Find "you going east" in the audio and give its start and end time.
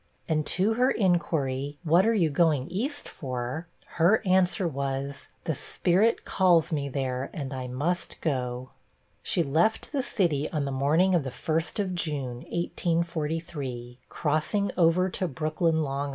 2.15-3.07